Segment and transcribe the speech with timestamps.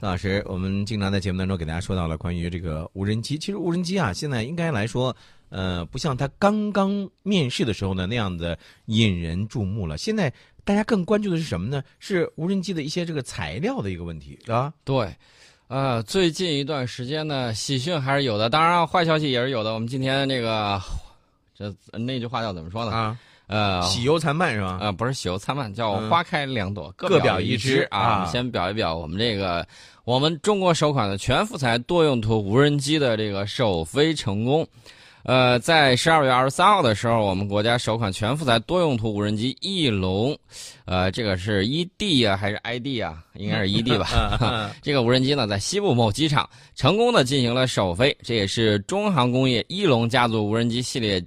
[0.00, 3.36] 张老师，我们经常在节目当中给大家说到了关于这个无人机。
[3.36, 5.14] 其实无人机啊，现在应该来说，
[5.48, 8.56] 呃，不像它刚刚面世的时候呢那样的
[8.86, 9.98] 引人注目了。
[9.98, 10.32] 现在
[10.62, 11.82] 大家更关注的是什么呢？
[11.98, 14.72] 是无人机的一些这个材料的一个问题啊。
[14.84, 15.12] 对，
[15.66, 19.74] 呃，最近一段时间呢，喜讯还是有的，当然坏消息也是有的。
[19.74, 20.80] 我们今天这个，
[21.56, 22.92] 这那句话叫怎么说呢？
[22.92, 23.18] 啊，
[23.48, 24.78] 呃，喜忧参半是吧？
[24.80, 27.98] 呃，不是喜忧参半，叫嗯花开两朵，各表表一枝啊。
[27.98, 29.66] 啊我们先表一表我们这个
[30.04, 34.66] 我们中国首款的全覆材多用途无人机的这个首飞成功。
[35.24, 40.34] 呃，在十二月二十三号的时候，我们国家首款全覆材多用途无人机翼龙，
[40.86, 43.22] 呃，这个是 ED 啊还是 ID 啊？
[43.34, 44.38] 应该是 ED 吧。
[44.80, 51.22] 这个无人机呢，在西部某机场成功的进行了首飞，这也是中航工业翼龙家族无人机系列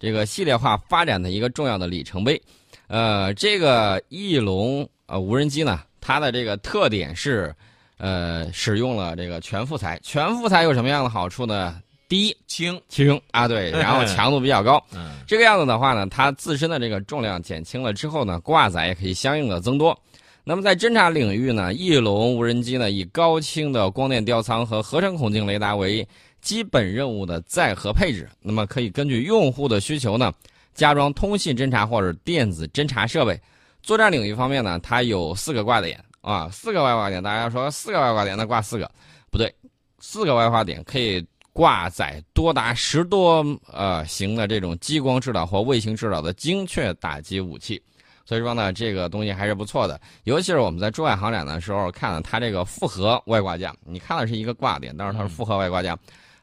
[0.00, 2.40] 这个系列化发展的一个重要的里程碑。
[2.88, 7.54] 呃，这个翼龙呃无人机呢，它的这个特点是，
[7.98, 10.00] 呃，使用了这个全副材。
[10.02, 11.80] 全副材有什么样的好处呢？
[12.08, 14.84] 第一，轻，轻啊，对， 然后强度比较高。
[14.92, 19.96] 嗯这个样子的话呢，它自身的这个重量减轻了之后呢，挂载也可以相应的增多。
[20.42, 26.04] 那么在侦察领域呢，翼龙无人机呢以高清的光电吊舱和合成孔径雷达为
[26.40, 30.32] 基本任务的载荷配置，那么可以根据用户的需求呢，
[30.74, 33.40] 加装通信侦察或者电子侦察设备。
[33.82, 37.22] 作战领域方面呢，它有四个挂点啊，四个外挂点。
[37.22, 38.90] 大家说四个外挂点，那挂四个
[39.30, 39.54] 不对，
[39.98, 47.80] 四个外挂点可以挂载多达十多呃型的这种激光制导或卫星制导的精确打击武器。
[48.26, 55.98] 所以说呢，这个东西还是不错的，尤其是我们在珠海航展的时候看了它这个复合外挂架，你看的是一个挂点，但是它是复合外挂架，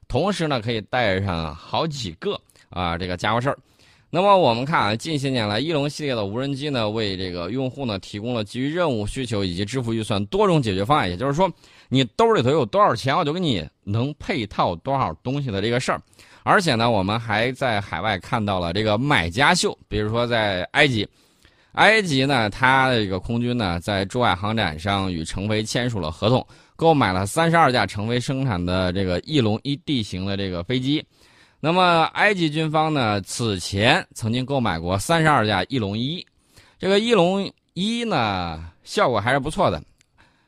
[0.07, 3.57] 同时呢可以带上好几个啊这个家伙事儿。
[4.09, 11.09] 那么我们看啊，近些年来，翼龙系列的无人机呢，为这个用户呢提供了基于任务需求以及支付预算多种解决方案。
[11.09, 11.51] 也就是说，
[11.89, 16.01] 你兜里头有多少钱，我就给你能配套多少东西的这个事儿。
[16.43, 21.05] 而且呢，我们还在海外看到了这个买家秀，比如说在埃及，
[21.73, 26.47] 埃及呢，它的这个空军呢，在珠海航展上与成飞签署了合同，
[26.77, 31.05] 购买了三十二架成为生产的这个翼龙一 D 型的这个飞机。
[31.59, 36.25] 那么，埃及军方呢，此前曾经购买过三十二架翼龙一，
[36.77, 39.81] 这个翼龙一呢，效果还是不错的。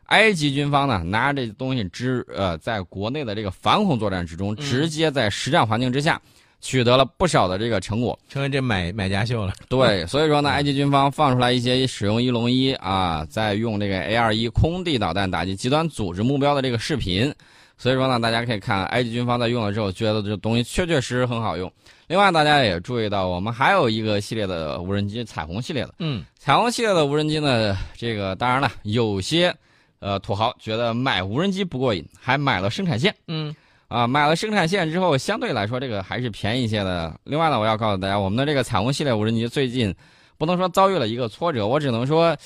[0.05, 6.21] 埃及军方呢，拿着这东西之呃，在国内的这个反恐作战之中，直接在实战环境之下，
[6.61, 8.17] 取得了不少的这个成果。
[8.29, 9.53] 成为这买买家秀了。
[9.67, 17.33] 对， 所以说呢，埃及军方放出来一些使用一龙一啊，在用这个 A 二一空地导弹打击极端组织目标的这个视频。
[17.77, 21.71] 所以说呢，大家可以看埃及军方在用了之后，觉得这东西确确实实很好用。
[22.07, 25.93] 另外，大家也注意到，我们还有一个系列的无人机，彩虹系列的。
[25.99, 29.55] 嗯，彩虹系列的无人机呢，这个当然了，有些
[29.99, 33.15] 呃土豪觉得买无人机不过瘾，还买了生产线。
[33.29, 33.55] 嗯，
[33.89, 37.19] 啊，买了生产线之后，相对来说这个还是便宜一些的。
[37.23, 39.93] 另外呢，我要告诉大家，我们的这个彩虹系列无人机最近
[40.37, 42.37] 不能说遭遇了一个挫折，我只能说，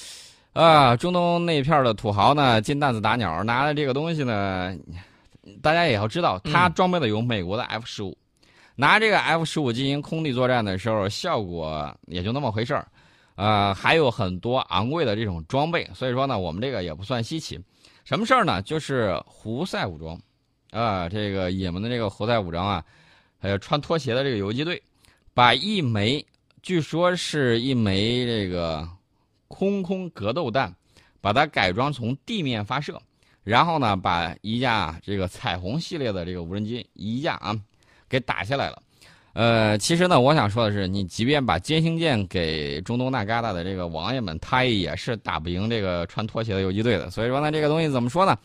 [0.53, 4.73] 啊，中东那片儿的土豪呢，金蛋子打鸟，拿了这个东西呢，
[5.61, 8.17] 大家也要知道，它装备的有美国的 F 十五，
[8.75, 12.87] 拿这个 F 十五进行空地作战的时候，效果也就那么回事儿。
[13.35, 17.59] 呃，还有很多昂贵的这种装备，所以说呢，我们这个也不算稀奇。
[18.05, 18.61] 什么事儿呢？
[18.61, 20.17] 就是胡塞武装，
[20.73, 22.83] 啊，这个也门的这个胡塞武装啊，
[23.39, 24.81] 还有穿拖鞋的这个游击队，
[25.33, 26.25] 把一枚
[26.63, 28.87] 据说是一枚这个
[29.47, 30.73] 空空格斗弹，
[31.21, 32.99] 把它改装从地面发射，
[33.43, 37.55] 然后呢，把一架这个彩虹系列的这个无人机一架啊，
[38.09, 38.81] 给打下来了。
[39.33, 47.09] 呃，其实呢，我想说的是，你即便把歼星舰给中东那旮沓的这个王爷们，他也是打不赢这个穿拖鞋的游击队的。
[47.09, 48.37] 所以说呢，这个东西怎么说呢？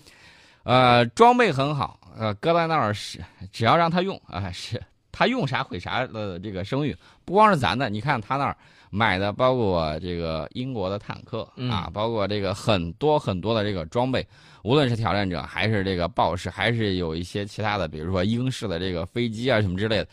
[0.65, 3.21] 呃，装备很好，呃，搁在那儿是
[3.53, 8.57] 只要让他用啊、是他用啥毁啥的这个声誉，不光是咱的，你看他那儿
[8.91, 14.27] 买的，包括这个英国的坦克啊，包括这个很多很多的这个装备，
[14.65, 20.09] 无论是挑战者还是这个豹式，还是有一些其他的，比如说英式的这个飞机啊什么之类的。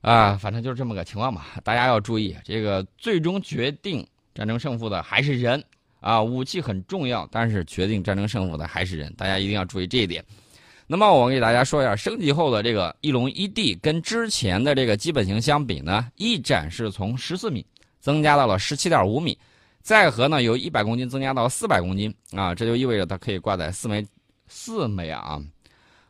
[0.00, 1.46] 啊，反正就是这么个情况吧。
[1.62, 5.62] 大家要注意，这个最终决定战争胜负的还是人
[6.00, 6.20] 啊。
[6.20, 10.24] 武器很重要，但是决定战争胜负的还是人，大家一定要注意这一点。
[10.92, 17.64] 那么我给大家说一下，升级后的这个翼龙一 D 跟之前的这个基本型相比呢，翼展是从十四米
[17.98, 19.38] 增加到了十七点五米，
[19.80, 24.06] 载荷呢由一百公斤增加到四百公斤啊，这就意味着它可以挂载四枚
[24.48, 25.40] 四枚啊。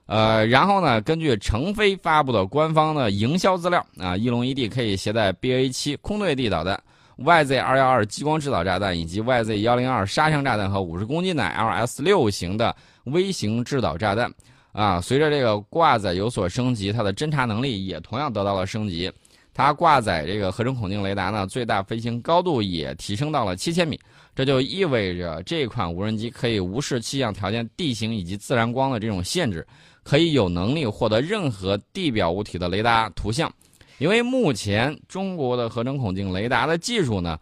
[0.06, 6.82] 呃，然后呢，根据成飞发布的官方的营销资料啊，翼龙一 D 可以携带 BA 7空对地导弹
[7.18, 12.74] ，YZ 二幺二激光制导炸弹，以及 YZ 幺零二杀伤炸弹和五十公斤的 LS 六型的
[13.04, 14.28] 微型制导炸弹。
[14.72, 19.12] 啊，随着这个挂载有所升级，它的侦察能力也同样得到了升级。
[19.54, 24.00] 它挂载这个合成孔径雷达呢，最大飞行高度也提升到了七千米。
[24.34, 29.66] 这就意味着这款无人机可以无视气象条件、地形以及自然光的这种限制，
[30.02, 33.52] 可以有能力获得任何地表物体的雷达图像。
[33.98, 37.38] 因为目前中国的合成孔径雷达的技术呢，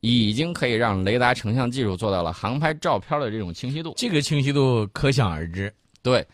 [0.00, 3.92] 已经可以让雷达成像技术做到了航拍照片的这种清晰度。
[3.98, 5.70] 这个清晰度可想而知。
[6.02, 6.26] 对。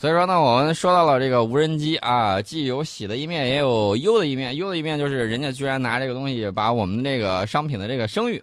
[0.00, 4.54] 所以说呢，我们说到了这个无人机啊，既有喜的一面，也有忧的一面。
[4.54, 8.40] 忧的一面就是人家居然拿这个东西把我们这个商品的这个声誉，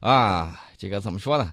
[0.00, 1.50] 啊，这个怎么说呢？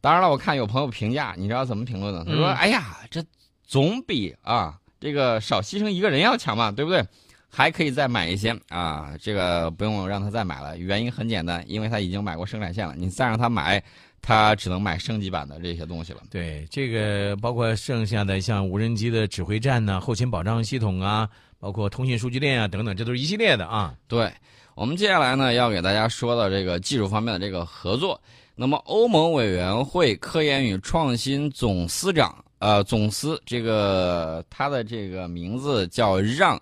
[0.00, 2.24] 当然了，我看有朋友评价，你知道怎么评论的？
[2.24, 3.20] 他说：“哎呀，这
[3.66, 7.04] 总比啊这个少牺牲一个人要强嘛，对不对？
[7.50, 10.78] 还可以再买一些啊，这个不用让他再买了。
[10.78, 13.82] 原因很简单，因为他已经买过生产线了，你再让他买。”
[14.26, 16.20] 它只能买升级版的这些东西了。
[16.30, 21.28] 对，这个包括剩下的像无人机的指挥站呢、后勤保障系统啊，
[21.60, 23.94] 包括通信数据链啊等等，这都是一系列的啊。
[24.08, 24.32] 对，
[24.74, 28.18] 我们接下来呢要给大家说到这个技术方面的这个合作。
[28.56, 36.56] 那么，欧盟委员会科研与创新总司长，呃，总司这个他的这个名字叫让·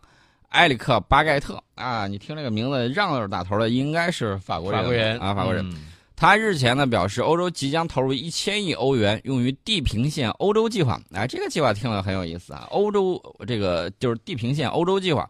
[0.49, 5.92] 埃里克·巴盖特啊，你听这个名字，让字打头的应该是法国人，法国人啊，法国人。
[6.23, 11.01] 他日前呢表示，欧洲即将投入一千亿欧元用于地平线欧洲计划。
[11.13, 12.69] 哎，这个计划听了很有意思啊！
[12.71, 15.29] 欧洲这个就是地平线欧洲计划，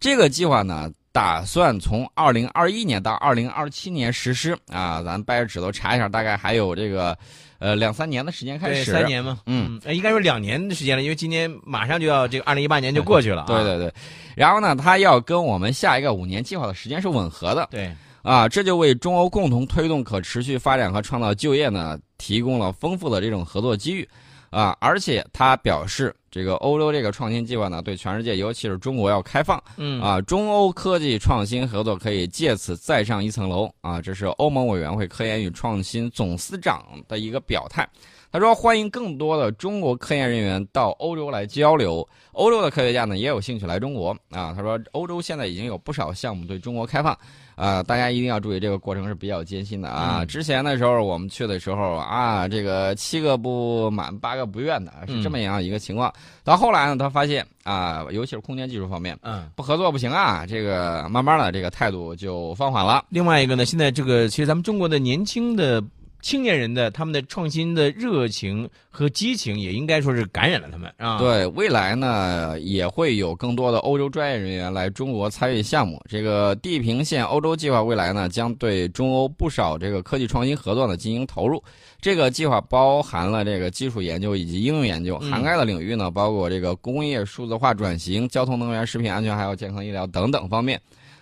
[0.00, 5.02] 这个计划呢打算从二零二一年到二零二七年实施啊。
[5.02, 7.14] 咱掰着指头查一下，大概还有这个
[7.58, 8.90] 呃两三年的时间开始。
[8.90, 9.40] 三年嘛？
[9.44, 13.44] 嗯，应该说两年的时间了，因为今年马上就要这个二零一八年就过去了。
[13.46, 13.92] 对对对，
[14.34, 17.68] 然后呢，它要跟我们下一个五年计划的时间是吻合的。
[17.70, 17.94] 对。
[18.22, 24.08] 啊，这就为中欧共同推动可持续发展和创造就业呢，提供了丰富的这种合作机遇，
[24.50, 37.88] 啊，而且他表示，这个欧洲这个创新计划呢，对全世界，尤其是中国要开放，嗯，啊，中欧科技创新合作可以借此再上一层楼，啊，这是欧盟委员会科研与创新总司长的一个表态。
[38.32, 47.16] 他说：“欢迎更多的中国科研人员到欧洲来交流，欧洲的科学家呢也有兴趣来中国啊。”他说：“欧洲现在已经有不少项目对中国开放，
[47.56, 50.24] 啊，大家一定要注意，这个过程是比较艰辛的啊。
[50.24, 56.12] 之前的时候我们去的时候啊，这个七个不满八个不愿的，是这么样一个情况。
[56.44, 63.04] 到后来呢，他发现啊，尤其是空间技术方面，嗯，不合作不行啊，这个慢慢的这个态度就放缓了。
[63.08, 65.82] 另外一个呢，现在这个其实咱们中国的年轻的。”
[66.22, 71.18] 青年人的他们的创新的热情和激情，也应该说是感染了他们啊。
[71.18, 76.02] 对未来呢，也会有更多的欧洲专业人员来中国参与项目。
[76.08, 81.62] 这个地平线欧洲计划未来呢，将对中欧不少这个科技创新合作呢进行投入。
[82.00, 90.80] 这个计划包含了这个基础研究以及应用研究，涵盖的领域呢，包括这个工业数字化转型、交通能源、食品安全，还有健康医疗等等方面。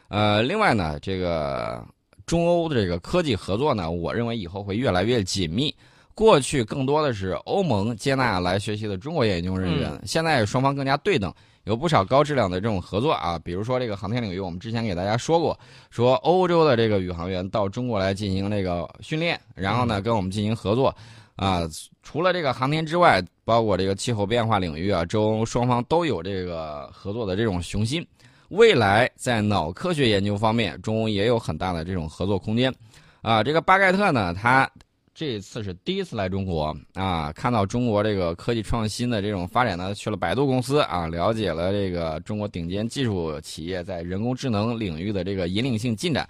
[0.09, 1.85] 呃，另外呢，这个。
[2.29, 5.75] 中欧的这个科技合作呢，我认为以后会越来越紧密。
[6.15, 11.33] 过去更多的是欧盟接纳来学习的中国研究人员，现在双方更加对等，
[11.65, 13.39] 有不少高质量的这种合作啊。
[13.39, 15.59] 比如说这个航天领域，我们之前给大家说过，
[15.91, 20.95] 说欧洲的这个宇航员到中国来进行这个训练，然后呢跟我们进行合作
[21.37, 21.63] 啊。
[22.03, 28.05] 除了这个航天之外，包括这个气候变化领域啊，中欧双方都有这个合作的这种雄心。
[28.49, 32.75] 未来在脑科学研究方面，中欧也有很大的这种合作空间，
[33.21, 34.71] 啊，这个巴盖特呢，他
[35.15, 46.27] 这次是第一次来中国啊，看到中国这个科技创新的这种发展呢，去了百度公司啊，了解了这个中国顶尖技术企业在人工智能领域的这个引领性进展，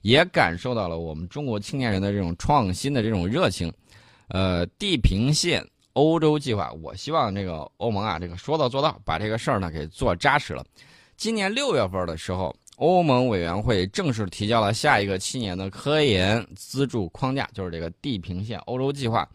[0.00, 3.72] 也感受到了我们中国青年人的这种创新的这种热情，
[4.28, 10.64] 呃，地平线欧洲计划，我希望这个欧盟啊，这个说到做到，把这个事儿呢给做扎实了。
[11.20, 19.28] 今年六月份的时候，欧盟委员会正式提交了下一个七年的科研资助框架，就是这个地平线欧洲计划。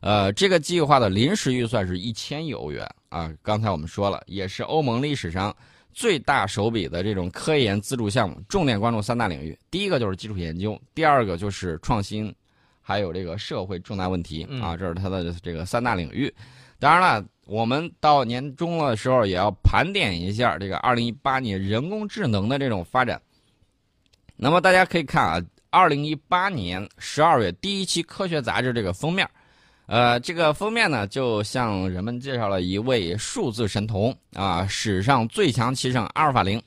[0.00, 3.30] 呃，这个计划的临时预算是一千亿欧元啊。
[3.42, 5.54] 刚才我们说了，也是欧盟历史上
[5.92, 12.34] 最大手笔的这种科研资助项目，重点关注三大领域：第一个就是基础研究，第二个就是创新，
[12.80, 14.74] 还有这个社会重大问题啊。
[14.74, 16.34] 这是它的这个三大领域。
[16.78, 17.22] 当然了。
[17.46, 23.20] 我们到年终的时候也要盘点一下这个二零一八年人工智能的这种发展。
[24.36, 29.28] 那么大家可以看啊，二零一八年十二月第一期《科学》杂志这个封面，
[29.86, 36.60] 呃，这个封面呢就向人们介绍了一位数字神童啊，史上最强棋圣阿尔法零。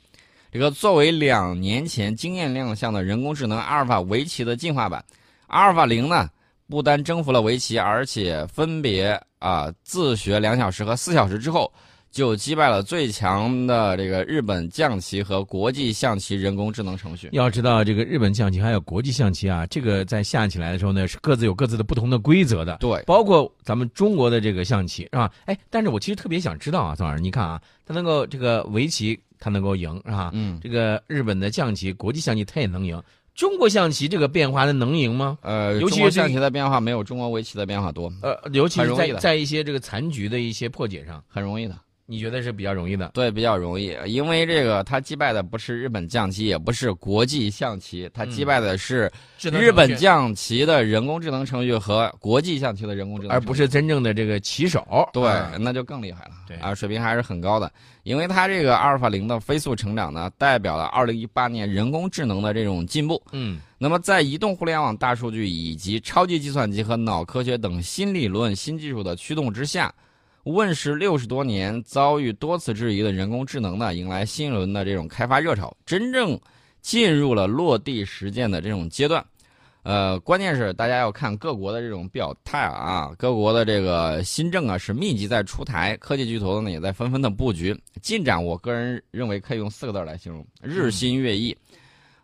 [0.52, 5.04] 这个作为两年前惊艳亮相的人工智能阿尔法围棋的进化版，
[5.48, 6.28] 阿尔法零呢，
[6.68, 11.72] 不单征服了围棋，而且分别啊自学两小时和四小时之后。
[12.12, 17.30] 就击败了最强的这个日本将棋和国际象棋人工智能程序。
[17.34, 22.78] 要知道，这个日本象棋还有国际象棋啊，这个在下起来的时候呢，是各自有各自的不同的规则的。
[22.78, 25.32] 对，包括咱们中国的这个象棋是吧？
[25.46, 30.32] 哎，但是我其实特别想知道啊，宋老师，你看啊，他能够这个围棋，他能够赢是吧？
[30.34, 33.00] 嗯，这个日本的象棋、国际象棋他也能赢，
[33.40, 35.38] 中国象棋这个变化的能赢吗？
[35.44, 38.12] 呃，尤其是象棋的变化没有中国围棋的变化多。
[38.22, 41.74] 呃，尤其是在在一些这个残局的一些破解上，很容易的。
[42.10, 43.12] 你觉得是比较容易的？
[43.14, 55.08] 对，比较容易，因为这个他击败的不是日本象棋，也不是国际象棋，他击败的是日本象棋的人工智能程序和国际象棋的人工智能，而不是真正的这个棋手。
[55.14, 55.22] 对，
[55.60, 56.32] 那就更厉害了。
[56.48, 63.22] 对啊，水平还是很高的，因为它这个阿尔法零的飞速成长呢，代表了二零一八年人工智能的这种进步。
[63.34, 69.94] 嗯，那么在移动互联网、大数据以及超级计算机和脑科学等新理论、新技术的驱动之下。
[70.44, 76.40] 问世六十多年，遭遇多次质疑的人工智能呢，迎来新一轮的这种开发热潮，真正
[76.82, 79.24] 进入了落地实践的这种阶段。
[79.84, 88.44] 呃，关键是大家要看各国的这种表态啊，各国的这个新政啊是密集在出台，科技巨头呢也在纷纷的布局进展。
[88.44, 91.56] 我个人认为可以用四个字来形容：日新月异。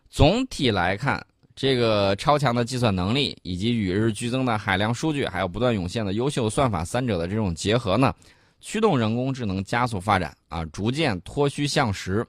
[0.08, 1.24] 总体来看。
[1.56, 8.14] 这个超强的计算能力，以及与日俱增的海量数据，还有不断涌现的优秀算法，三者的这种结合呢，
[8.60, 12.24] 驱动人工智能加速发展啊，逐渐脱虚向实。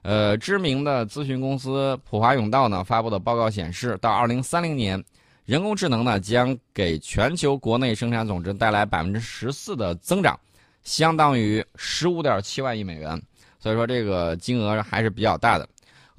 [0.00, 5.04] 呃，知名的咨询公司普华永道呢发布的报告显示，到二零三零年，
[5.44, 10.36] 人工智能呢将给全球国内生产总值带来百分之十四的增长，
[10.82, 13.20] 相当于十五点七万亿美元。
[13.60, 15.68] 所以说，这个金额还是比较大的。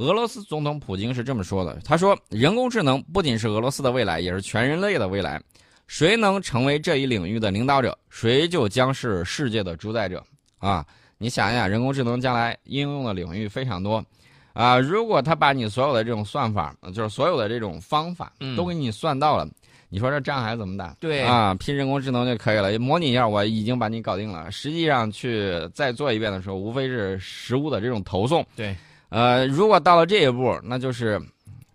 [0.04, 5.42] 俄罗斯总统普京是这么说的：“他说，人工智能不仅是俄罗斯的未来，也是全人类的未来。
[5.88, 10.22] 谁能成为这一领域的领导者，谁就将是世界的主宰者。”
[10.60, 10.86] 啊，
[11.18, 14.04] 你想一想，人工智能将来应用的领域非常多，
[14.52, 19.48] 啊，如果他把你所有的这种算法，就是所有的这种方法，都给你算到了，
[19.88, 20.94] 你说这仗还怎么打？
[21.00, 24.52] 对啊，拼人工智能就可以了，模拟一下，我已经把你搞定了。
[24.52, 28.46] 实际上去再做一遍的时候，无非是实物的这种投送。
[28.54, 28.76] 对。
[29.14, 31.22] 呃，如果到了这一步，那就是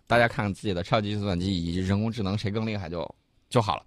[0.05, 3.09] 大家看自己的超级计算机以及人工智能谁更厉害就
[3.49, 3.83] 就好了。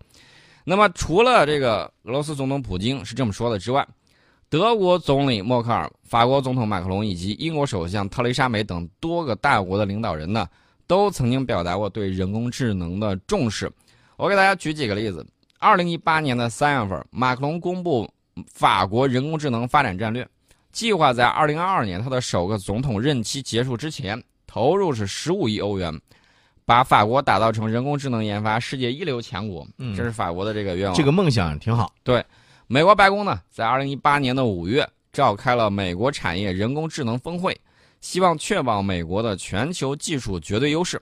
[0.65, 3.87] 那么，除了这个俄罗斯总统普京是这么说的之外，
[4.49, 10.49] 德国总理默克尔、法国总统马克龙以及英国首相特蕾莎梅等多个大国的领导人呢，
[10.87, 13.71] 都曾经表达过对人工智能的重视。
[14.17, 15.27] 我给大家举几个例子：
[15.59, 18.11] 二零一八年的三月份，马克龙公布
[18.51, 20.27] 法国人工智能发展战略。
[20.73, 26.01] 计划在二零二二年他的首个总统任期结束之前，投入是十五亿欧元，
[26.65, 29.67] 把法国打造成人工智能研发世界一流强国。
[29.77, 30.97] 嗯，这是法国的这个愿望。
[30.97, 31.93] 这个梦想挺好。
[32.03, 32.25] 对，
[32.67, 37.55] 美国白宫呢，在二零一八年的五月召开了美国产业人工智能峰会，
[38.01, 41.01] 希望确保美国的全球技术绝对优势。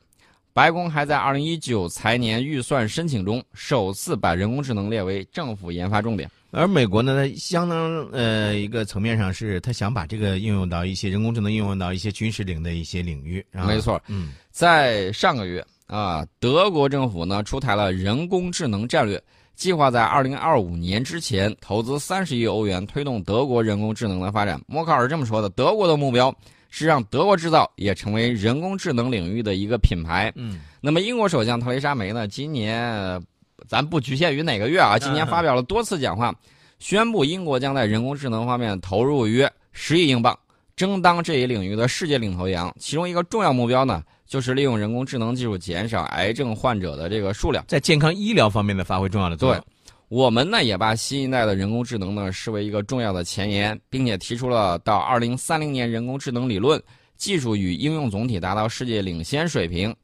[0.52, 6.28] 白宫还在二零一九财年预算申请中首次把人工智能列为政府研发重点。
[6.52, 13.44] 而美国呢，它相当呃一个层面上是，他想把这个应用到一些人工智能应用到一些军事领的一些领域。
[13.52, 19.22] 没错，嗯，在上个月啊，德国政府呢出台了人工智能战略，
[19.54, 24.60] 计划在二零二五年之前投资三十亿欧元推动德国人工智能的发展。
[24.66, 26.34] 默克尔这么说的，德国的目标
[26.68, 30.32] 是让德国制造也成为人工智能领域的一个品牌。
[30.34, 33.22] 嗯，那么英国首相特蕾莎梅呢，今年。
[33.70, 36.34] 咱不局限于哪个月啊，今年发表了多次讲话，
[36.80, 40.36] 宣布英国将在人工智能方面投入约十亿英镑，
[40.74, 42.74] 争当这一领域的世界领头羊。
[42.80, 49.60] 其中一个重要目标呢，就是利用人工智能技术减少癌症患者的这个数量，在健康医疗方面的发挥重要的作用。
[49.60, 56.82] 对，我们呢也把新一代的人工智能呢视为一个重要的前沿，并且提出了到二零三零年人工智能理论
[57.16, 59.94] 技术与应用总体达到世界领先水平。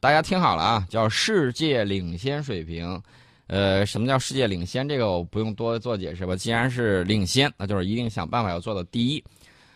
[0.00, 3.02] 大家听好了啊，叫世界领先水平，
[3.48, 4.88] 呃，什么叫世界领先？
[4.88, 6.36] 这个我不用多做解释吧。
[6.36, 9.24] 既然是领先，那就是一定想办法要做到第一。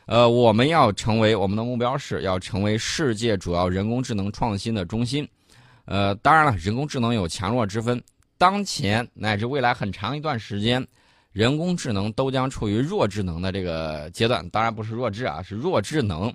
[0.07, 5.29] 呃，我们要成为我们的目标是要成为世界主要人工智能创新的中心。
[5.87, 8.01] 呃，当然了，人工智能有强弱之分，
[8.39, 10.87] 当前乃至未来很长一段时间，
[11.33, 14.49] 人工智能都将处于弱智能的这个阶段。
[14.51, 16.33] 当然不是弱智啊，是弱智能。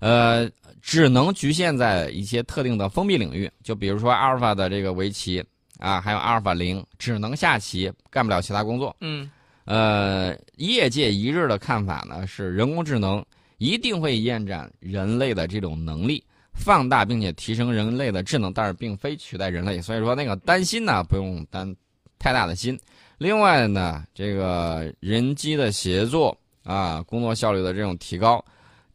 [0.00, 0.46] 呃，
[0.86, 5.44] 只能局限在一些特定的封闭领域，就比如说阿尔法的这个围棋
[5.80, 8.94] 啊，还有阿尔法零，只能下棋，干不了其他工作。
[9.00, 9.28] 嗯，
[9.64, 13.22] 呃，业界一致的看法呢是，人工智能
[13.58, 19.82] 一定会延展人类的这种能力，放大并且提升人类的智能，但是并非取代人类。
[19.82, 21.74] 所以说那个担心呢，不用担
[22.16, 22.78] 太大的心。
[23.18, 28.42] 另外呢，这个人机的协作啊，工作效率的这种提高，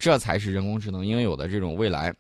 [0.02, 2.12] 这才是人工智能应有的这种未来。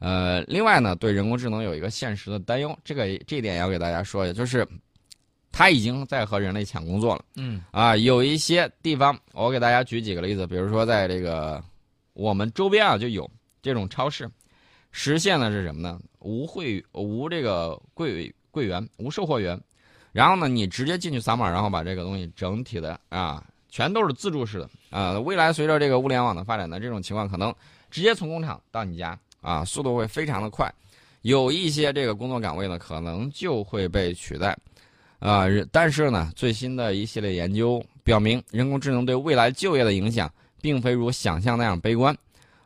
[0.00, 4.66] 呃，另外呢，对人工智能有一个现实的担忧，这个这一点要给大家说一下，就是
[5.52, 7.24] 它已经在和人类抢工作了。
[7.36, 11.62] 嗯啊，有一些地方，我给大家举几个例子，比如说在这个
[12.14, 13.30] 我们周边啊，就有
[13.62, 14.28] 这种超市，
[14.90, 16.00] 实现的是什么呢？
[16.18, 19.60] 无会无这个柜柜员，无售货员，
[20.10, 25.18] 然后呢，你直接进去扫码，然后把这个东西整体的啊，全都是自助式的啊。
[25.18, 27.54] 未来随着这个物联网的发展呢，这种情况可能
[27.90, 30.72] 直接从工厂到你家啊，速度会非常的快。
[31.22, 34.56] 有一些这个工作岗位呢，可能就会被取代。
[35.18, 42.16] 啊、但是呢，最新的一系列研究表明，人工智能对未来就业的影响并非如想象那样悲观。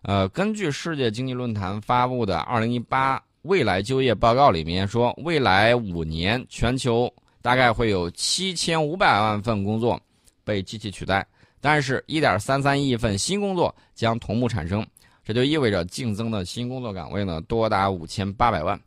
[0.02, 10.00] 呃，根据世界经济论坛发布的《二零一八未来就业报告》里面说，未来五年全球大概会有七千五百万份工作
[10.44, 11.26] 被机器取代，
[11.60, 14.86] 但是1.33亿份新工作将同步产生，
[15.24, 18.80] 这就意味着竞争的新工作岗位呢多达五千八百万。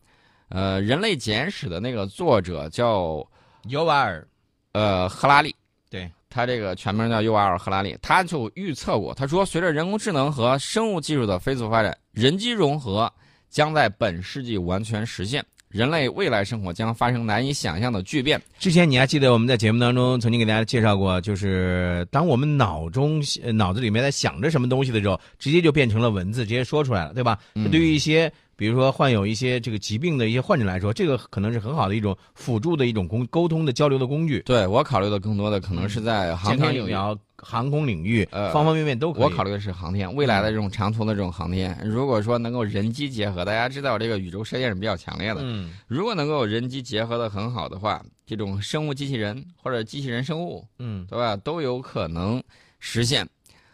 [0.50, 3.28] 呃，《人类简史》的那个作者叫
[3.64, 4.26] 尤瓦尔，
[4.72, 5.56] 呃赫拉利，
[5.90, 6.10] 对。
[6.30, 13.12] 他这个全名叫尤瓦尔·赫拉利，他就预测过，他说，随着人工智能和生物技术的飞速发展，人机融合
[13.50, 18.42] 将在本世纪完全实现，人类未来生活将发生难以想象的巨变。
[18.58, 27.38] 之前你还记得我们在节目当中曾经给大家介绍过，就是当我们脑中呃脑子里面在想着什么东西的时候，直接就变成了文字，直接说出来了，对吧？
[27.56, 34.42] 嗯对于一些比如说患有一些这个疾病的一些患者来说，这个可能是很好的一种辅助的一种工沟通的交流的工具。
[34.42, 36.96] 对我考虑的更多的可能是在航天领域。
[37.40, 39.24] 航空领域，呃方方面面都可以。
[39.24, 51.38] 我考虑的是航天，未来的这种长途的这种航天，如果说能够人机结合，大家知道这个宇宙射线是比较强烈的，嗯如果能够人机结合的很好的话，这种生物机器人或者机器人生物，嗯对吧？
[51.38, 52.42] 都有可能
[52.80, 53.24] 实现，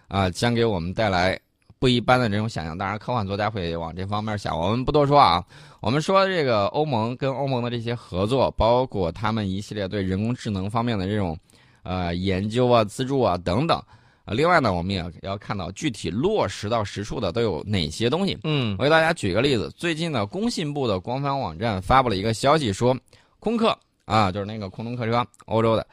[0.09, 1.39] 啊，将给我们带来
[1.83, 2.77] 不一般的这种想象。
[2.77, 5.43] 当然，科幻作家会往这方面想，我们不多说啊。
[5.81, 11.37] 我们说这个欧盟跟欧盟的这些合作，包括他们一系列对人工智能方面的这种
[11.83, 13.77] 呃研究啊、资助啊等等。
[14.23, 18.37] 啊，另外呢，我们也要看到具体落实到实处的都有哪些东西。
[18.45, 22.97] 嗯我给大家举个例子，最近呢，工信部的官方网站发布了一个消息说，
[23.39, 25.85] 空客啊，就是那个空中客车，欧洲的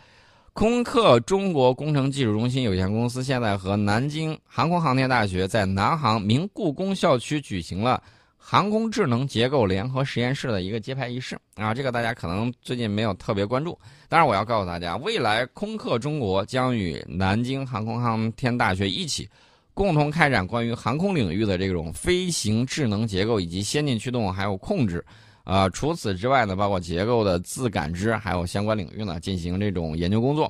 [0.53, 8.03] 空客中国工程技术中心有限公司，现在和南京航空航天大学在南航明故宫校区举行了
[8.37, 13.79] 航空智能结构联合实验室的一个揭牌仪式啊，这个大家可能最近没有特别关注。
[14.09, 19.29] 当然，我要告诉大家，未来空客中国将与南京航空航天大学一起。
[19.73, 25.03] 共同开展关于航空领域的这种飞行智能结构以及先进驱动还有控制，
[25.51, 30.49] 啊、除此之外呢，包括结构的自感知还有相关领域呢，进行这种研究工作。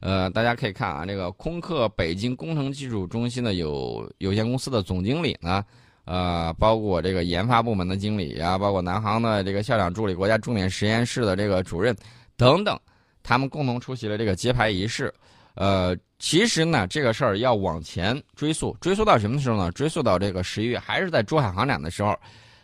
[0.00, 5.62] 呃，大家可以看啊，这个空客北京工程技术中心的有有限公司的总经理呢，
[6.06, 11.94] 呃，包括这个研发部门的经理啊，包括南航的这个校长助理、国家重点实验室的这个主任
[12.34, 12.80] 等等，
[13.22, 15.12] 他们共同出席了这个揭牌仪式。
[15.54, 19.70] 呃，其实呢，这个事儿要往前追溯，追溯到什么时候呢？
[19.72, 22.18] 追溯到这个十一月，还是在珠海航展的时候，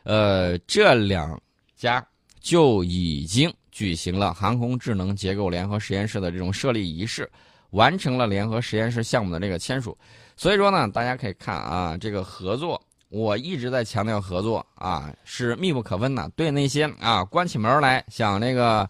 [0.04, 1.38] 呃，这两
[1.76, 2.04] 家
[2.40, 7.30] 就已经举行了航空智能结构联合实验室的这种设立仪式，
[7.70, 9.96] 完成了联合实验室项目的这个签署。
[10.36, 16.28] 所以说呢，大家可以看啊，这个合作，我一直在强调合作啊是密不可分的。
[16.36, 18.88] 对那些啊关起门来想那个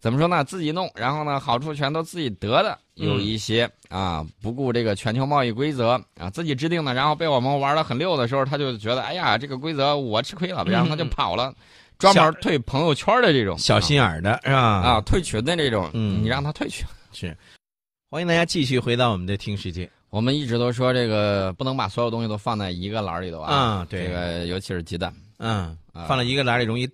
[0.00, 11.52] 怎么说呢，自己弄，然后呢好处全都自己得的，有一些啊不顾这个全球贸易规则啊自己制定的，然后被我们玩的很溜的时候，他就觉得哎呀这个规则我吃亏了，然后他就跑了，
[11.98, 14.58] 专门退朋友圈的这种小心眼儿的是吧？
[14.60, 16.86] 啊退群的这种，嗯你让他退群。
[17.12, 17.36] 是。
[18.10, 26.88] 欢迎大家继续回到我们的听世界我们一直都说这个不能把所有东西都放在一个篮儿里头啊，嗯，对，这个尤其是鸡蛋，嗯，啊放在一个篮里容易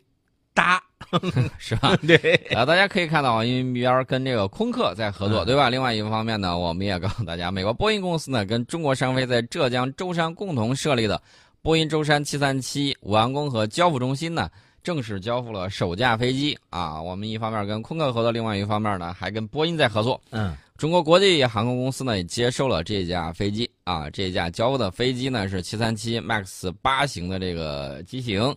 [0.52, 0.82] 搭，
[1.58, 1.94] 是吧？
[2.04, 2.16] 对，
[2.56, 5.70] 啊，大家可以看到，因为边儿跟这个空客在合作，嗯对吧？
[5.70, 11.20] 另外一个方面呢，我们也告诉大家，美国波音公司呢跟中国商飞在浙江舟山共同设立的
[11.62, 14.50] 波音舟山737完工和交付中心呢，
[14.84, 17.02] 正式交付了首架飞机啊。
[17.02, 20.20] 我们一方面跟空客合作，另外一方面呢还跟波音在合作。
[20.30, 28.54] 嗯中国国际航空公司呢也接收了这架飞机啊，这架交付的飞机呢是737 MAX 八型的这个机型。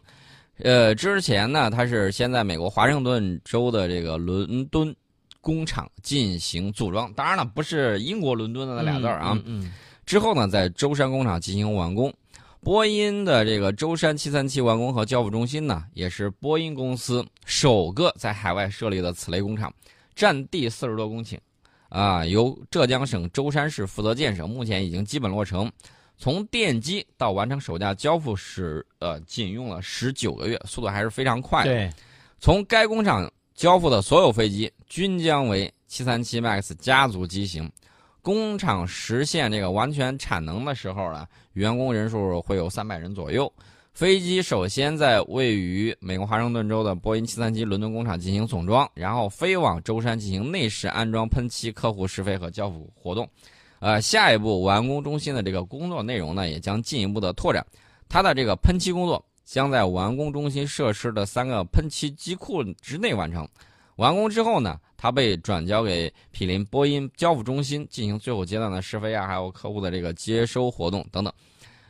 [0.63, 4.93] 呃，之前呢，它是先在美国华盛顿州的这个伦敦
[5.41, 9.39] 工厂进行组装，当然了，不是英国伦敦的那俩字儿啊。
[9.45, 9.71] 嗯
[10.03, 12.11] 之后呢，在舟山工厂进行完工。
[12.67, 19.73] 波音的这个舟山737完工和交付中心呢，也是波音公司首个在海外设立的此类工厂，
[20.13, 21.37] 占地四十多公顷，
[21.87, 25.71] 啊，由浙江省舟山市负责建设，目前已经基本落成。
[26.17, 31.63] 从奠基到完成首架交付时，呃，仅用了十九个月，速度还是非常快。
[31.63, 31.89] 对，
[32.37, 37.71] 从该工厂交付的所有飞机均将为737 MAX 家族机型。
[38.27, 43.49] 工厂实现这个完全产能的时候呢，员工人数会有三百人左右。
[43.93, 53.25] 飞机首先在位于美国华盛顿州的波音737伦敦工厂进行总装，然后飞往舟山进行内饰安装、喷漆、客户试飞和交付活动。
[53.79, 57.65] 呃，下一步完工中心的这个工作内容呢，也将进一步的拓展。
[58.09, 63.47] 它的这个喷漆工作将在完工中心设施的三个喷漆机库之内完成。
[63.95, 64.77] 完工之后呢？
[64.97, 71.31] 它被转交给毗邻波音交付中心进行最后阶段的试飞啊，还有客户的这个接收活动等等。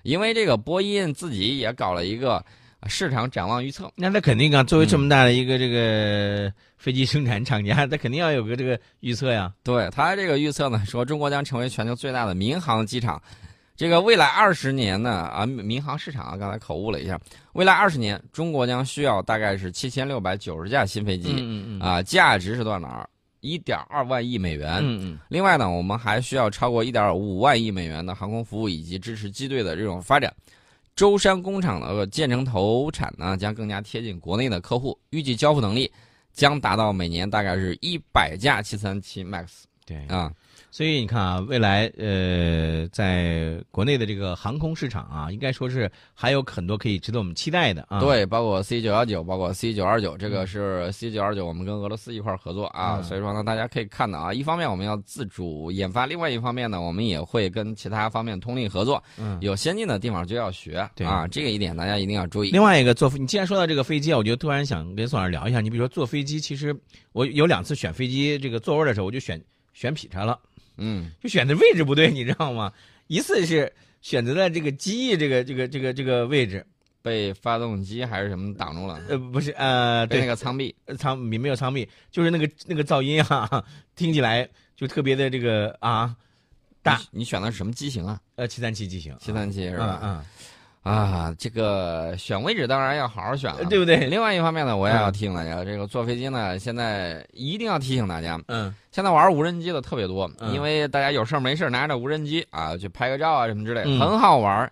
[0.04, 2.46] 因为这个波音自己也搞了一个
[2.88, 9.52] 市场展望预测，那他肯定啊，作为这么大的一个这个飞机生产厂家，他肯定要有个这个预测呀。
[9.64, 13.22] 对他这个预测呢，说中国将成为全球最大的民航机场。
[13.78, 17.18] 这个未来二十年呢，啊，民航市场啊，刚才口误了一下。
[17.54, 23.08] 未来二十年，中国将需要大概是七千六百九十架新飞机，嗯嗯啊，价值是多少呢？
[23.42, 24.80] 一点二万亿美元。
[24.82, 25.20] 嗯嗯。
[25.30, 30.34] 另外呢，我们还需要超过一点五万亿美元的航空服务以及支持机队的这种发展。
[30.96, 35.90] 舟山工厂的建成投产呢，将更加贴近国内的客户，预计交付能力
[36.34, 39.46] 将达到每年大概是一百架七三七 MAX。
[39.86, 40.34] 对啊。
[40.78, 48.00] 所以你看啊，未来呃，在国内的这个航空市场啊，应该说是还有很多可以值得我们期待的啊。
[48.00, 53.02] 对，包括 C 九幺九，包括 C 九二九，这个是 C 九二九，我们跟俄罗斯一块合作啊。
[53.02, 59.04] 所以说呢，大家可以看到啊，一方面我们要自主研发，另外一方面呢，我们也会跟其他方面通力合作。
[59.18, 62.52] 嗯，有先进的地方就要学，对啊，这个一点大家一定要注意。
[62.52, 65.60] 另外一个坐，你既然说到这个飞机啊，我就突然想跟宋老师聊一下。
[65.60, 66.80] 你比如说坐飞机，其实
[67.14, 70.38] 我有两次选飞机这个座位的时候，我就选选劈叉了。
[70.78, 72.72] 嗯，就选的位置不对，你知道吗？
[73.08, 76.66] 一次是选择在这个机翼这个这个这个这个位置，
[77.02, 79.02] 被发动机还是什么挡住了？
[79.10, 83.64] 呃，不是，呃，对，那个舱壁，舱没没有舱壁，就是那个那个噪音啊，
[83.96, 86.16] 听起来就特别的这个啊
[86.84, 87.02] 大。
[87.12, 88.20] 你选的是什么机型啊？
[88.36, 90.00] 呃，七三七机型，七三七是吧？
[90.04, 90.24] 嗯。
[90.88, 93.98] 啊，这个选位置当然要好好选了，对不对？
[94.08, 104.72] 另外一方面呢，我也要提醒大家，这个坐飞机呢，现在一定要提醒大家，嗯，现在玩无人机的特别多，因为大家有事没事拿着无人机啊，去拍个照啊什么之类，很好玩，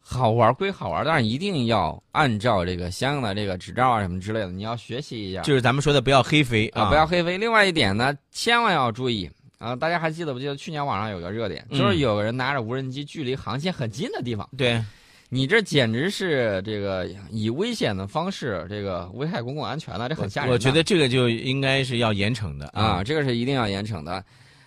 [0.00, 5.40] 好玩归好玩，但是一定要按照这个相应的这个执照啊什么之类的，你要学习一下。
[5.40, 7.38] 就是咱们说的不要黑飞啊，不要黑飞。
[7.38, 14.82] 另外一点呢，千万要注意啊，大家还记得不记得去年网上有个热点，就是有个人拿着无人机距离航线很近的地方，对。
[15.34, 20.52] 你这简直是这个以危险的方式，这个危害公共安全了，这很吓人。
[20.52, 24.24] 我觉得这个就应该是要严惩的啊，这个是一定要严惩的。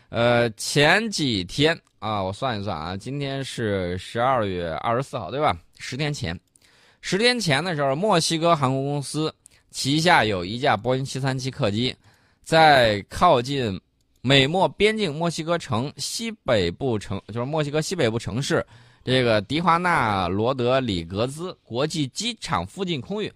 [0.10, 5.58] 呃，前几天啊，我算一算啊，今天是十二月二十四号，对吧？
[5.80, 6.38] 十天前，
[7.00, 9.34] 十天前的时候，墨西哥航空公司
[9.72, 11.96] 旗下有一架波音七三七客机，
[12.44, 13.80] 在靠近
[14.22, 18.66] 美墨边境墨西哥城西北部城，就是墨西哥西北部城市。
[19.08, 23.32] 这个迪华纳罗德里格兹国际机场附近空域，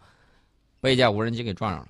[0.81, 1.87] 被一架无人机给撞上了。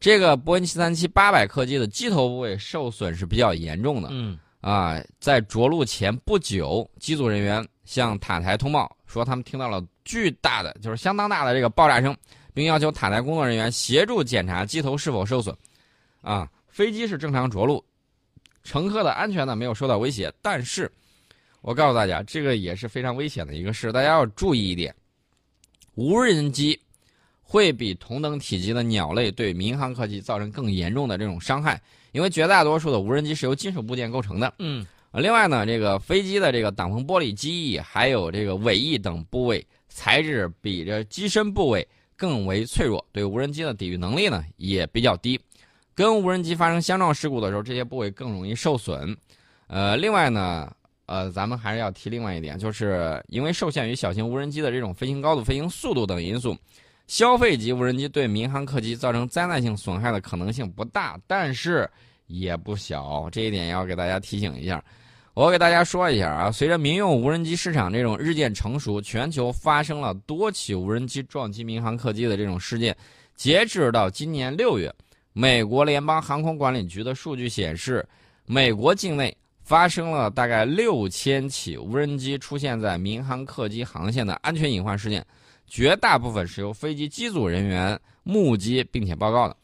[0.00, 4.08] 这个波音七三七八百客机的机头部位受损是比较严重的。
[4.10, 12.16] 嗯，啊，在着陆前不久，机组人员向塔台通报说，他们听到了巨大的，就是相当大的这个爆炸声，
[12.52, 15.56] 并要求塔台工作人员协助检查机头是否受损。
[16.20, 17.84] 啊，飞机是正常着陆，
[18.64, 20.90] 乘客的安全呢没有受到威胁，但是。
[21.68, 24.94] 我告诉大家，这个也是非常危险的一个事，大家要注意一点。
[25.96, 26.80] 无人机
[27.42, 31.78] 会比同等体积的鸟类对民航客机造成更严重的这种伤害，
[32.12, 34.54] 因为绝大多数的无人机是由金属部件构成的。
[34.60, 45.38] 嗯，另外呢，这个飞机的这个挡风玻璃机翼还有这个尾翼等部位材质比这机身部位更为脆弱，对无人机的抵御能力呢也比较低。
[45.94, 49.14] 跟无人机发生相撞事故的时候，这些部位更容易受损。
[49.66, 50.72] 呃，另外呢。
[51.08, 56.54] 呃，咱们还是要提另外一点，就是因为受限于小型无人机的这种飞行高度、飞行速度等因素，
[57.06, 61.88] 消费级无人机对民航客机造成灾难性损害的可能性不大，但是
[62.26, 63.26] 也不小。
[63.32, 64.84] 这一点要给大家提醒一下。
[65.32, 72.94] 我给大家说一下啊，随着民用无人机市场这种日渐成熟，全球发生了多起无人机撞击民航客机的这种事件。
[73.34, 74.94] 截止到今年六月，
[75.32, 78.06] 美国联邦航空管理局的数据显示，
[78.44, 79.34] 美国境内。
[79.68, 85.22] 发生了大概六千起无人机出现在民航客机航线的安全隐患事件，
[85.66, 89.54] 绝大部分是由飞机机组人员目击并且报告的。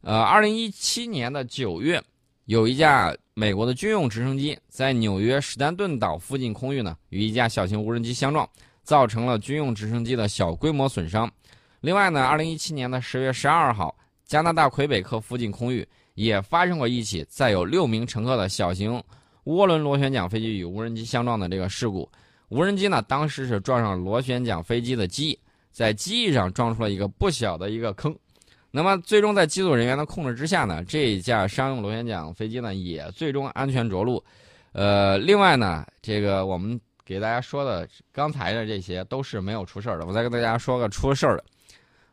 [0.00, 2.02] 呃，二零一七年的九月，
[2.46, 8.48] 有一架美国的军用直升机在纽约史丹顿岛附近空域呢，与一架小型无人机相撞，
[8.82, 11.30] 造成了军用直升机的小规模损伤。
[11.82, 15.86] 另外呢，二零一七年的十月十二号，加拿大魁北克附近空域
[16.20, 19.02] 也发生过一起载有六名乘客的小型
[19.44, 22.06] 涡轮螺旋桨飞机与无人机相撞的这个事故。
[22.50, 25.38] 无人机呢，当时是撞上螺旋桨飞机的机翼，
[25.70, 28.14] 在机翼上撞出了一个不小的一个坑。
[28.70, 34.22] 那么，最终在机组人员的控制之下呢，这一架商用螺旋桨飞机呢也最终安全着陆。
[34.72, 40.04] 呃，另外呢，这个我们给大家说的刚才的这些都是没有出事儿的。
[40.04, 41.44] 我再跟大家说个出事儿的。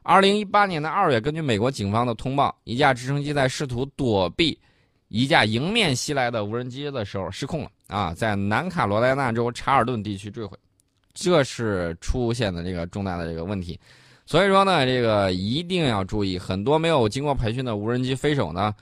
[0.08, 4.58] 二零一八年的二月，根据美国警方的通报，一架直升机在试图躲避
[5.10, 10.58] 一架迎面袭来的无人机的时候失控了啊，在南卡罗来纳州查尔顿地区坠毁，
[11.14, 13.78] 这是出现的这个重大的这个问题。
[14.26, 18.74] 所以说呢，这个一定要注意，很多没有经过培训的无人机飞手呢，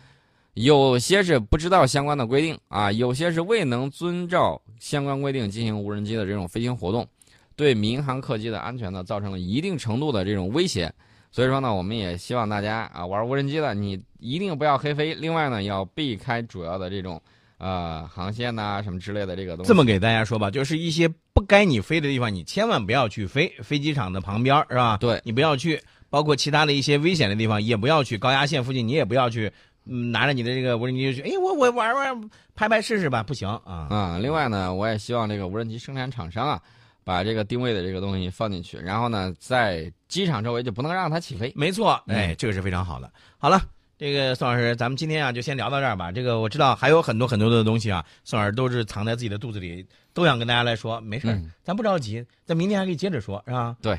[0.53, 7.03] 有些是不知道相关的规定啊，有些是未能遵照相关规定进行无人机的这种飞行活动，
[7.55, 10.93] 对民航客机的安全呢造成了一定程度的这种威胁。
[11.36, 17.21] 所以说呢，我们也希望大家啊，玩无人机的你一定不要黑飞，另外呢，要避开主要的这种。
[17.58, 19.67] 呃，航线呐，什么之类的这个东西。
[19.67, 23.54] 这么给大家说吧，就是一些不该你飞的地方，你千万不要去飞。
[23.62, 24.95] 飞机场的旁边是吧？
[24.98, 25.82] 对，你不要去。
[26.10, 28.17] 包括其他的一些危险的地方，也不要去。
[28.17, 29.52] 高压线附近你也不要去。
[29.86, 34.19] 嗯，拿着你的这个无人机去，哎，我我玩玩拍拍试试吧，不行啊啊！
[34.21, 36.62] 另外呢，我也希望这个无人机生产厂商啊，
[37.04, 41.51] 把这个定位的这个东西放进去，然后呢，在机场周围就不能让它起飞。
[41.56, 43.12] 没错，哎，这个是非常好的。
[43.38, 43.62] 好了。
[43.97, 46.12] 这个宋老师，咱们今天啊就先聊到这儿吧。
[46.12, 50.99] 这个我知道还有很多很多的东西啊，宋老师都是藏在自己的肚子里，都想跟大家来说。
[50.99, 53.73] 没事儿，咱不着急，咱明天还可以接着说，是吧？
[53.82, 53.97] 对。